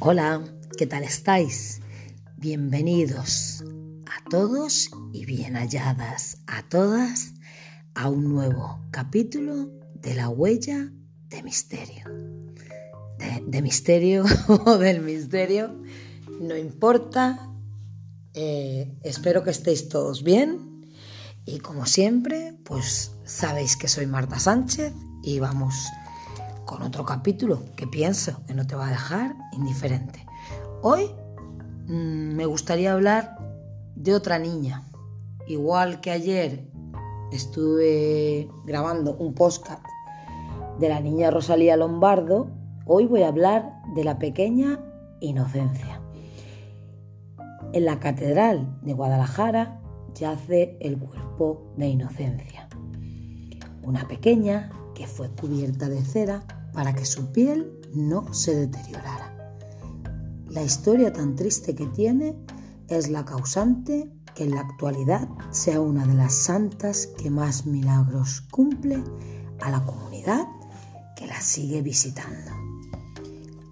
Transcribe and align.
Hola, 0.00 0.44
¿qué 0.76 0.86
tal 0.86 1.02
estáis? 1.02 1.80
Bienvenidos 2.36 3.64
a 4.06 4.30
todos 4.30 4.90
y 5.12 5.24
bien 5.24 5.54
halladas 5.54 6.38
a 6.46 6.62
todas 6.62 7.32
a 7.96 8.08
un 8.08 8.32
nuevo 8.32 8.78
capítulo 8.92 9.68
de 9.94 10.14
la 10.14 10.28
huella 10.28 10.92
de 11.26 11.42
misterio. 11.42 12.04
De, 13.44 13.60
misterio 13.60 14.24
o 14.46 14.78
del 14.78 15.00
misterio, 15.00 15.74
no 16.40 16.56
importa. 16.56 17.50
Eh, 18.34 18.94
espero 19.02 19.42
que 19.42 19.50
estéis 19.50 19.88
todos 19.88 20.22
bien 20.22 20.86
y 21.44 21.58
como 21.58 21.86
siempre, 21.86 22.56
pues 22.64 23.16
sabéis 23.24 23.76
que 23.76 23.88
soy 23.88 24.06
Marta 24.06 24.38
Sánchez 24.38 24.92
y 25.24 25.40
vamos 25.40 25.74
con 26.68 26.82
otro 26.82 27.06
capítulo 27.06 27.62
que 27.76 27.86
pienso 27.86 28.44
que 28.46 28.52
no 28.52 28.66
te 28.66 28.76
va 28.76 28.88
a 28.88 28.90
dejar 28.90 29.34
indiferente. 29.52 30.26
Hoy 30.82 31.10
mmm, 31.86 32.34
me 32.36 32.44
gustaría 32.44 32.92
hablar 32.92 33.38
de 33.96 34.14
otra 34.14 34.38
niña. 34.38 34.82
Igual 35.46 36.02
que 36.02 36.10
ayer 36.10 36.68
estuve 37.32 38.50
grabando 38.66 39.16
un 39.16 39.32
podcast 39.32 39.82
de 40.78 40.90
la 40.90 41.00
niña 41.00 41.30
Rosalía 41.30 41.78
Lombardo, 41.78 42.50
hoy 42.84 43.06
voy 43.06 43.22
a 43.22 43.28
hablar 43.28 43.72
de 43.94 44.04
la 44.04 44.18
pequeña 44.18 44.78
Inocencia. 45.20 46.02
En 47.72 47.86
la 47.86 47.98
Catedral 47.98 48.78
de 48.82 48.92
Guadalajara 48.92 49.80
yace 50.14 50.76
el 50.80 50.98
cuerpo 50.98 51.72
de 51.78 51.88
Inocencia, 51.88 52.68
una 53.82 54.06
pequeña 54.06 54.70
que 54.94 55.06
fue 55.06 55.30
cubierta 55.30 55.88
de 55.88 56.02
cera 56.02 56.44
para 56.78 56.94
que 56.94 57.04
su 57.04 57.32
piel 57.32 57.72
no 57.92 58.32
se 58.32 58.54
deteriorara. 58.54 59.52
La 60.48 60.62
historia 60.62 61.12
tan 61.12 61.34
triste 61.34 61.74
que 61.74 61.86
tiene 61.86 62.36
es 62.86 63.10
la 63.10 63.24
causante 63.24 64.12
que 64.36 64.44
en 64.44 64.52
la 64.52 64.60
actualidad 64.60 65.28
sea 65.50 65.80
una 65.80 66.06
de 66.06 66.14
las 66.14 66.32
santas 66.34 67.08
que 67.20 67.30
más 67.30 67.66
milagros 67.66 68.42
cumple 68.52 69.02
a 69.58 69.72
la 69.72 69.84
comunidad 69.84 70.46
que 71.16 71.26
la 71.26 71.40
sigue 71.40 71.82
visitando. 71.82 72.52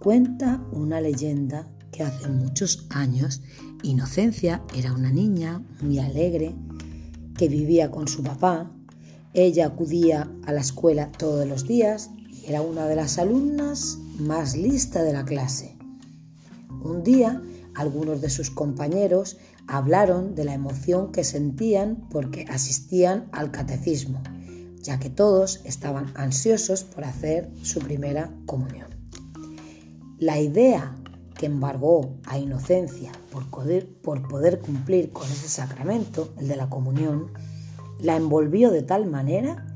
Cuenta 0.00 0.60
una 0.72 1.00
leyenda 1.00 1.68
que 1.92 2.02
hace 2.02 2.28
muchos 2.28 2.88
años 2.90 3.42
Inocencia 3.84 4.60
era 4.76 4.92
una 4.92 5.12
niña 5.12 5.62
muy 5.82 6.00
alegre 6.00 6.52
que 7.36 7.48
vivía 7.48 7.92
con 7.92 8.08
su 8.08 8.24
papá. 8.24 8.72
Ella 9.34 9.66
acudía 9.66 10.28
a 10.46 10.52
la 10.52 10.62
escuela 10.62 11.12
todos 11.12 11.46
los 11.46 11.64
días 11.64 12.10
era 12.48 12.62
una 12.62 12.86
de 12.86 12.96
las 12.96 13.18
alumnas 13.18 13.98
más 14.18 14.56
lista 14.56 15.02
de 15.02 15.12
la 15.12 15.26
clase. 15.26 15.76
Un 16.82 17.02
día, 17.02 17.42
algunos 17.74 18.22
de 18.22 18.30
sus 18.30 18.50
compañeros 18.50 19.36
hablaron 19.66 20.34
de 20.34 20.44
la 20.44 20.54
emoción 20.54 21.12
que 21.12 21.24
sentían 21.24 22.08
porque 22.10 22.46
asistían 22.48 23.28
al 23.32 23.50
catecismo, 23.50 24.22
ya 24.80 24.98
que 24.98 25.10
todos 25.10 25.60
estaban 25.64 26.10
ansiosos 26.14 26.84
por 26.84 27.04
hacer 27.04 27.50
su 27.62 27.80
primera 27.80 28.32
comunión. 28.46 28.88
La 30.18 30.40
idea 30.40 30.96
que 31.36 31.46
embargó 31.46 32.16
a 32.24 32.38
Inocencia 32.38 33.12
por 33.30 33.44
poder, 33.50 33.86
por 34.00 34.26
poder 34.26 34.60
cumplir 34.60 35.12
con 35.12 35.26
ese 35.30 35.48
sacramento, 35.48 36.32
el 36.38 36.48
de 36.48 36.56
la 36.56 36.70
comunión, 36.70 37.30
la 38.00 38.16
envolvió 38.16 38.70
de 38.70 38.82
tal 38.82 39.04
manera 39.04 39.67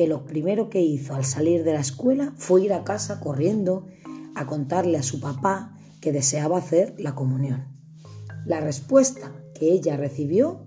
que 0.00 0.06
lo 0.06 0.24
primero 0.24 0.70
que 0.70 0.80
hizo 0.80 1.14
al 1.14 1.26
salir 1.26 1.62
de 1.62 1.74
la 1.74 1.80
escuela 1.80 2.32
fue 2.38 2.62
ir 2.62 2.72
a 2.72 2.84
casa 2.84 3.20
corriendo 3.20 3.84
a 4.34 4.46
contarle 4.46 4.96
a 4.96 5.02
su 5.02 5.20
papá 5.20 5.76
que 6.00 6.10
deseaba 6.10 6.56
hacer 6.56 6.94
la 6.96 7.14
comunión. 7.14 7.66
La 8.46 8.60
respuesta 8.60 9.30
que 9.52 9.70
ella 9.70 9.98
recibió 9.98 10.64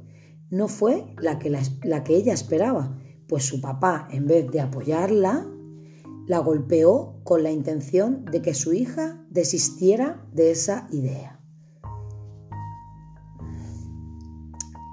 no 0.51 0.67
fue 0.67 1.15
la 1.17 1.39
que, 1.39 1.49
la, 1.49 2.03
que 2.03 2.15
ella 2.15 2.31
esperaba, 2.31 2.95
pues 3.27 3.43
su 3.43 3.59
papá, 3.59 4.07
en 4.11 4.27
vez 4.27 4.51
de 4.51 4.61
apoyarla, 4.61 5.47
la 6.27 6.37
golpeó 6.37 7.19
con 7.23 7.41
la 7.41 7.49
intención 7.49 8.25
de 8.25 8.43
que 8.43 8.53
su 8.53 8.71
hija 8.71 9.25
desistiera 9.31 10.27
de 10.31 10.51
esa 10.51 10.87
idea. 10.91 11.39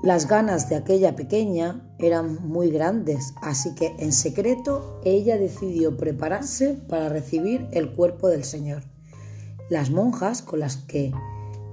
Las 0.02 0.26
ganas 0.26 0.70
de 0.70 0.76
aquella 0.76 1.14
pequeña 1.14 1.89
eran 2.00 2.46
muy 2.46 2.70
grandes, 2.70 3.34
así 3.42 3.74
que 3.74 3.94
en 3.98 4.12
secreto 4.12 5.00
ella 5.04 5.38
decidió 5.38 5.96
prepararse 5.96 6.74
para 6.88 7.08
recibir 7.08 7.68
el 7.72 7.92
cuerpo 7.92 8.28
del 8.28 8.44
Señor. 8.44 8.82
Las 9.68 9.90
monjas 9.90 10.42
con 10.42 10.60
las 10.60 10.76
que 10.76 11.12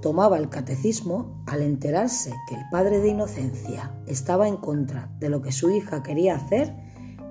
tomaba 0.00 0.38
el 0.38 0.48
catecismo, 0.48 1.42
al 1.46 1.62
enterarse 1.62 2.32
que 2.48 2.54
el 2.54 2.62
padre 2.70 3.00
de 3.00 3.08
Inocencia 3.08 3.92
estaba 4.06 4.48
en 4.48 4.56
contra 4.56 5.10
de 5.18 5.28
lo 5.28 5.42
que 5.42 5.52
su 5.52 5.70
hija 5.70 6.02
quería 6.02 6.36
hacer, 6.36 6.74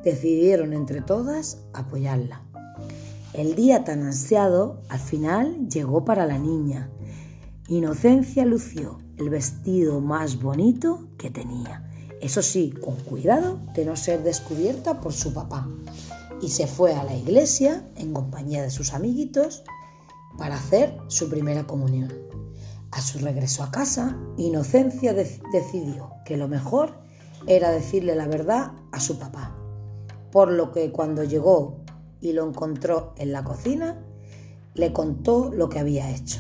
decidieron 0.04 0.74
entre 0.74 1.02
todas 1.02 1.64
apoyarla. 1.74 2.42
El 3.34 3.56
día 3.56 3.84
tan 3.84 4.04
ansiado 4.04 4.82
al 4.90 5.00
final 5.00 5.70
llegó 5.70 6.04
para 6.06 6.26
la 6.26 6.40
niña. 6.40 6.90
Inocencia 7.68 8.46
lució 8.46 8.98
el 9.18 9.30
vestido 9.30 10.00
más 10.02 10.42
bonito 10.42 11.08
que 11.18 11.30
tenía. 11.30 11.87
Eso 12.22 12.42
sí, 12.42 12.72
con 12.72 12.96
cuidado 12.96 13.60
de 13.76 13.86
no 13.86 13.96
ser 13.96 14.24
descubierta 14.24 15.02
por 15.02 15.14
su 15.14 15.34
papá. 15.34 15.68
Y 16.42 16.50
se 16.50 16.68
fue 16.68 16.94
a 16.94 17.04
la 17.04 17.16
iglesia 17.16 17.84
en 17.96 18.14
compañía 18.14 18.62
de 18.62 18.70
sus 18.70 18.94
amiguitos 18.94 19.64
para 20.38 20.56
hacer 20.56 20.98
su 21.08 21.30
primera 21.30 21.66
comunión. 21.66 22.14
A 22.92 23.02
su 23.02 23.20
regreso 23.20 23.64
a 23.64 23.72
casa, 23.72 24.18
Inocencia 24.38 25.14
decidió 25.14 26.12
que 26.26 26.38
lo 26.38 26.48
mejor 26.48 26.96
era 27.46 27.72
decirle 27.72 28.16
la 28.16 28.28
verdad 28.28 28.72
a 28.92 29.00
su 29.00 29.20
papá. 29.20 29.56
Por 30.32 30.52
lo 30.52 30.72
que 30.72 30.92
cuando 30.92 31.24
llegó 31.24 31.82
y 32.22 32.34
lo 32.34 32.48
encontró 32.48 33.14
en 33.18 33.32
la 33.32 33.44
cocina, 33.44 34.04
le 34.74 34.94
contó 34.94 35.52
lo 35.52 35.70
que 35.70 35.80
había 35.80 36.10
hecho. 36.12 36.40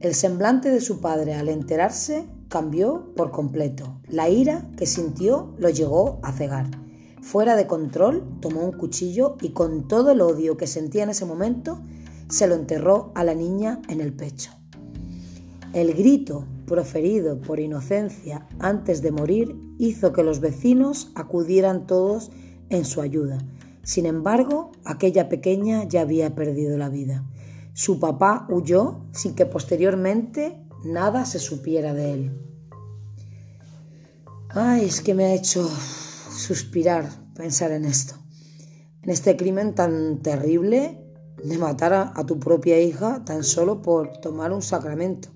El 0.00 0.14
semblante 0.14 0.70
de 0.70 0.80
su 0.80 1.00
padre 1.00 1.34
al 1.34 1.48
enterarse 1.48 2.26
cambió 2.48 3.12
por 3.14 3.30
completo. 3.30 4.00
La 4.08 4.28
ira 4.28 4.68
que 4.76 4.86
sintió 4.86 5.54
lo 5.58 5.70
llegó 5.70 6.18
a 6.22 6.32
cegar. 6.32 6.66
Fuera 7.20 7.56
de 7.56 7.66
control, 7.66 8.24
tomó 8.40 8.64
un 8.64 8.72
cuchillo 8.72 9.36
y 9.40 9.50
con 9.50 9.86
todo 9.86 10.12
el 10.12 10.20
odio 10.20 10.56
que 10.56 10.66
sentía 10.66 11.02
en 11.02 11.10
ese 11.10 11.24
momento, 11.24 11.80
se 12.28 12.46
lo 12.46 12.54
enterró 12.54 13.12
a 13.14 13.24
la 13.24 13.34
niña 13.34 13.82
en 13.88 14.00
el 14.00 14.12
pecho. 14.12 14.52
El 15.72 15.92
grito 15.92 16.46
proferido 16.66 17.40
por 17.40 17.60
inocencia 17.60 18.46
antes 18.58 19.02
de 19.02 19.12
morir 19.12 19.56
hizo 19.78 20.12
que 20.12 20.22
los 20.22 20.40
vecinos 20.40 21.10
acudieran 21.14 21.86
todos 21.86 22.30
en 22.70 22.84
su 22.84 23.00
ayuda. 23.00 23.38
Sin 23.82 24.06
embargo, 24.06 24.72
aquella 24.84 25.28
pequeña 25.28 25.84
ya 25.84 26.02
había 26.02 26.34
perdido 26.34 26.78
la 26.78 26.88
vida. 26.88 27.24
Su 27.72 28.00
papá 28.00 28.46
huyó 28.50 29.00
sin 29.12 29.34
que 29.34 29.46
posteriormente 29.46 30.67
nada 30.84 31.24
se 31.24 31.38
supiera 31.38 31.94
de 31.94 32.12
él. 32.12 32.42
Ay, 34.50 34.86
es 34.86 35.00
que 35.00 35.14
me 35.14 35.24
ha 35.24 35.34
hecho 35.34 35.68
suspirar 36.30 37.08
pensar 37.34 37.72
en 37.72 37.84
esto. 37.84 38.14
En 39.02 39.10
este 39.10 39.36
crimen 39.36 39.74
tan 39.74 40.22
terrible 40.22 41.04
de 41.42 41.58
matar 41.58 41.92
a, 41.92 42.26
tu 42.26 42.38
propia 42.38 42.80
hija 42.80 43.24
tan 43.24 43.44
solo 43.44 43.82
por 43.82 44.18
tomar 44.18 44.52
un 44.52 44.62
sacramento. 44.62 45.28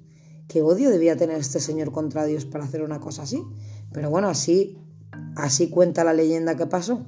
Qué 0.48 0.62
odio 0.62 0.90
debía 0.90 1.16
tener 1.16 1.38
este 1.38 1.60
señor 1.60 1.92
contra 1.92 2.24
Dios 2.24 2.44
para 2.44 2.64
hacer 2.64 2.82
una 2.82 3.00
cosa 3.00 3.22
así. 3.22 3.42
Pero 3.92 4.10
bueno, 4.10 4.28
así, 4.28 4.78
así 5.36 5.70
cuenta 5.70 6.04
la 6.04 6.12
leyenda 6.12 6.56
que 6.56 6.66
pasó. 6.66 7.06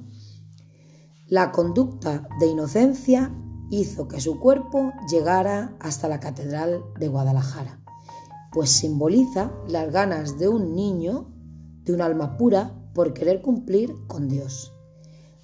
La 1.27 1.51
conducta 1.51 2.27
de 2.39 2.47
inocencia 2.47 3.33
hizo 3.71 4.07
que 4.07 4.21
su 4.21 4.39
cuerpo 4.39 4.93
llegara 5.09 5.75
hasta 5.79 6.07
la 6.07 6.19
Catedral 6.19 6.83
de 6.99 7.07
Guadalajara, 7.07 7.81
pues 8.55 8.71
simboliza 8.71 9.51
las 9.67 9.91
ganas 9.91 10.39
de 10.39 10.47
un 10.47 10.75
niño, 10.75 11.27
de 11.83 11.93
un 11.93 11.99
alma 11.99 12.37
pura, 12.37 12.73
por 12.93 13.13
querer 13.13 13.41
cumplir 13.41 13.93
con 14.07 14.29
Dios. 14.29 14.71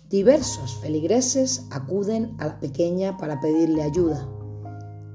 Diversos 0.10 0.78
feligreses 0.80 1.66
acuden 1.72 2.38
a 2.40 2.48
la 2.48 2.60
pequeña 2.62 3.18
para 3.18 3.42
pedirle 3.42 3.84
ayuda. 3.84 4.30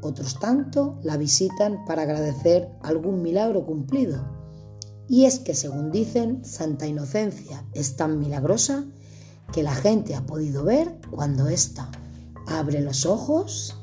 Otros 0.03 0.39
tanto 0.39 0.99
la 1.03 1.17
visitan 1.17 1.87
para 1.87 2.03
agradecer 2.03 2.69
algún 2.83 3.23
milagro 3.23 3.65
cumplido. 3.65 4.29
Y 5.09 5.25
es 5.25 5.39
que, 5.39 5.55
según 5.55 5.91
dicen, 5.91 6.45
Santa 6.45 6.87
Inocencia 6.87 7.65
es 7.73 7.97
tan 7.97 8.19
milagrosa 8.19 8.85
que 9.55 9.63
la 9.63 9.75
gente 9.75 10.15
ha 10.15 10.27
podido 10.27 10.65
ver 10.65 11.01
cuando 11.11 11.49
ésta 11.49 11.91
abre 12.47 12.83
los 12.83 13.07
ojos, 13.07 13.75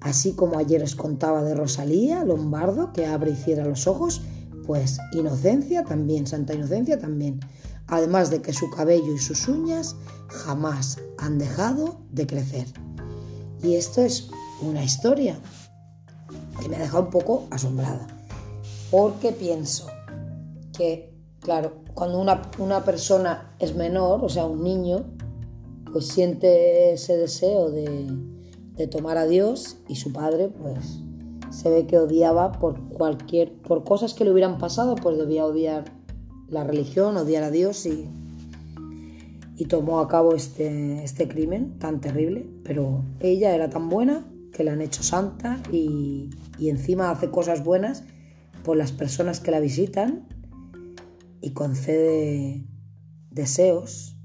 así 0.00 0.32
como 0.34 0.58
ayer 0.58 0.82
os 0.82 0.94
contaba 0.94 1.42
de 1.42 1.54
Rosalía 1.54 2.24
Lombardo, 2.24 2.92
que 2.92 3.06
abre 3.06 3.32
y 3.32 3.36
cierra 3.36 3.64
los 3.66 3.86
ojos, 3.86 4.22
pues 4.66 4.98
Inocencia 5.12 5.84
también, 5.84 6.26
Santa 6.26 6.54
Inocencia 6.54 6.98
también. 6.98 7.40
Además 7.86 8.30
de 8.30 8.42
que 8.42 8.52
su 8.52 8.70
cabello 8.70 9.14
y 9.14 9.18
sus 9.18 9.48
uñas 9.48 9.96
jamás 10.28 10.98
han 11.16 11.38
dejado 11.38 12.00
de 12.10 12.26
crecer. 12.26 12.66
Y 13.62 13.74
esto 13.74 14.02
es 14.02 14.30
una 14.60 14.84
historia. 14.84 15.40
que 16.60 16.68
me 16.68 16.76
ha 16.76 16.80
dejado 16.80 17.04
un 17.04 17.10
poco 17.10 17.46
asombrada. 17.50 18.06
Porque 18.90 19.32
pienso 19.32 19.86
que, 20.76 21.14
claro, 21.40 21.82
cuando 21.94 22.20
una, 22.20 22.42
una 22.58 22.84
persona 22.84 23.54
es 23.58 23.74
menor, 23.74 24.24
o 24.24 24.28
sea, 24.28 24.44
un 24.44 24.62
niño, 24.62 25.04
pues 25.92 26.08
siente 26.08 26.92
ese 26.92 27.16
deseo 27.16 27.70
de, 27.70 28.06
de 28.78 28.86
tomar 28.86 29.18
a 29.18 29.26
Dios 29.26 29.76
y 29.88 29.96
su 29.96 30.12
padre, 30.12 30.48
pues 30.48 31.00
se 31.50 31.68
ve 31.68 31.86
que 31.86 31.98
odiaba 31.98 32.52
por 32.52 32.88
cualquier, 32.88 33.52
por 33.52 33.84
cosas 33.84 34.14
que 34.14 34.24
le 34.24 34.30
hubieran 34.30 34.58
pasado, 34.58 34.94
pues 34.94 35.18
debía 35.18 35.44
odiar 35.44 35.84
la 36.48 36.64
religión, 36.64 37.16
odiar 37.16 37.42
a 37.42 37.50
Dios 37.50 37.84
y, 37.86 38.08
y 39.56 39.64
tomó 39.66 39.98
a 39.98 40.08
cabo 40.08 40.34
este, 40.34 41.02
este 41.02 41.26
crimen 41.26 41.78
tan 41.78 42.00
terrible. 42.00 42.48
Pero 42.62 43.04
ella 43.20 43.54
era 43.54 43.68
tan 43.68 43.88
buena 43.88 44.24
que 44.52 44.62
la 44.62 44.72
han 44.72 44.80
hecho 44.80 45.02
santa 45.02 45.60
y, 45.72 46.30
y 46.58 46.68
encima 46.68 47.10
hace 47.10 47.30
cosas 47.30 47.64
buenas 47.64 48.04
por 48.62 48.76
las 48.76 48.92
personas 48.92 49.40
que 49.40 49.50
la 49.50 49.60
visitan 49.60 50.28
y 51.40 51.50
concede 51.50 52.64
deseos. 53.30 54.17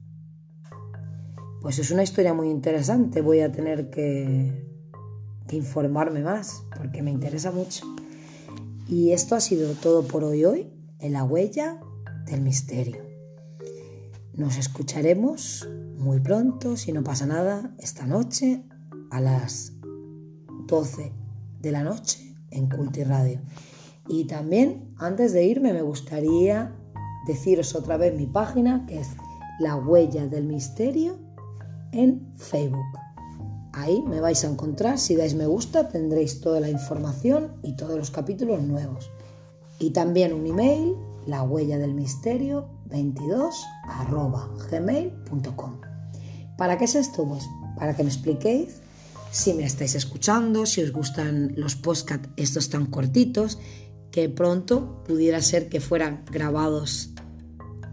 Pues 1.63 1.80
es 1.80 1.92
una 1.92 2.04
historia 2.04 2.33
muy 2.33 2.50
interesante. 2.50 3.21
Voy 3.21 3.39
a 3.39 3.50
tener 3.50 3.89
que, 3.89 4.68
informarme 5.50 6.21
más 6.21 6.65
porque 6.75 7.01
me 7.01 7.10
interesa 7.10 7.51
mucho. 7.51 7.86
Y 8.86 9.12
esto 9.12 9.36
ha 9.36 9.39
sido 9.39 9.71
todo 9.75 10.06
por 10.06 10.25
hoy 10.25 10.44
hoy 10.44 10.74
en 11.00 11.13
la 11.13 11.24
huella 11.24 11.80
del 12.25 12.42
misterio. 12.42 12.98
Nos 14.33 14.57
escucharemos 14.57 15.69
muy 15.95 16.19
pronto, 16.19 16.75
si 16.75 16.92
no 16.92 17.01
pasa 17.01 17.27
nada, 17.27 17.74
esta 17.77 18.06
noche 18.06 18.63
a 19.10 19.21
las 19.21 19.71
12 20.68 21.13
de 21.62 21.71
la 21.71 21.83
noche 21.83 22.36
en 22.51 22.68
Culti 22.68 23.06
Radio. 23.06 23.39
Y 24.10 24.25
también, 24.25 24.94
antes 24.98 25.31
de 25.31 25.45
irme, 25.45 25.71
me 25.71 25.81
gustaría 25.81 26.75
deciros 27.25 27.74
otra 27.74 27.95
vez 27.95 28.18
mi 28.18 28.27
página, 28.27 28.86
que 28.86 29.00
es 29.00 29.07
La 29.60 29.77
Huella 29.77 30.27
del 30.27 30.45
Misterio 30.45 31.24
en 31.93 32.33
Facebook. 32.35 32.85
Ahí 33.73 34.03
me 34.03 34.19
vais 34.19 34.43
a 34.43 34.47
encontrar, 34.47 34.99
si 34.99 35.15
dais 35.15 35.33
me 35.33 35.47
gusta 35.47 35.89
tendréis 35.89 36.41
toda 36.41 36.59
la 36.59 36.69
información 36.69 37.53
y 37.63 37.75
todos 37.75 37.97
los 37.97 38.11
capítulos 38.11 38.61
nuevos. 38.61 39.09
Y 39.79 39.91
también 39.91 40.33
un 40.33 40.45
email, 40.45 40.95
la 41.25 41.43
huella 41.43 41.77
del 41.77 41.93
misterio 41.93 42.67
22 42.85 43.55
gmail.com. 44.69 45.81
¿Para 46.57 46.77
qué 46.77 46.85
es 46.85 46.95
esto? 46.95 47.27
Pues 47.27 47.45
para 47.75 47.95
que 47.95 48.03
me 48.03 48.09
expliquéis 48.09 48.81
si 49.31 49.55
me 49.55 49.63
estáis 49.63 49.95
escuchando, 49.95 50.67
si 50.67 50.83
os 50.83 50.91
gustan 50.91 51.53
los 51.57 51.75
podcasts 51.75 52.29
estos 52.37 52.69
tan 52.69 52.85
cortitos, 52.85 53.57
que 54.11 54.29
pronto 54.29 55.03
pudiera 55.05 55.41
ser 55.41 55.69
que 55.69 55.81
fueran 55.81 56.23
grabados 56.31 57.09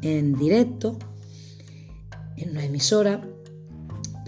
en 0.02 0.34
directo 0.34 0.98
en 2.36 2.50
una 2.50 2.64
emisora 2.64 3.26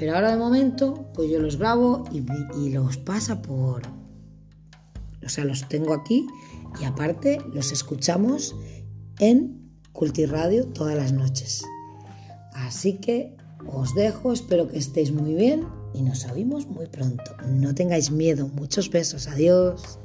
pero 0.03 0.17
ahora 0.17 0.33
de 0.33 0.37
momento, 0.37 1.13
pues 1.15 1.31
yo 1.31 1.39
los 1.39 1.59
grabo 1.59 2.03
y, 2.11 2.71
los 2.71 2.97
pasa 2.97 3.41
por... 3.41 3.83
O 5.25 5.29
sea, 5.29 5.45
los 5.45 5.69
tengo 5.69 5.95
aquí 5.95 6.27
y 6.81 6.85
aparte 6.87 7.39
los 7.55 7.71
escuchamos 7.71 8.57
en 9.21 9.71
Cultiradio 9.93 10.67
todas 10.67 10.97
las 10.97 11.13
noches. 11.13 11.63
Así 12.53 12.95
que 12.95 13.37
os 13.73 13.95
dejo, 13.95 14.33
espero 14.33 14.67
que 14.67 14.77
estéis 14.77 15.13
muy 15.13 15.35
bien 15.35 15.69
y 15.95 16.03
nos 16.03 16.27
oímos 16.27 16.67
muy 16.67 16.89
pronto. 16.89 17.37
No 17.47 17.73
tengáis 17.73 18.11
miedo, 18.11 18.49
muchos 18.49 18.91
besos, 18.91 19.29
adiós. 19.29 20.01